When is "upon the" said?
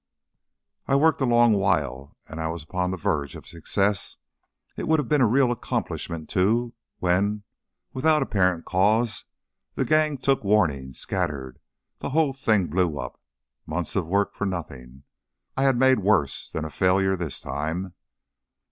2.63-2.97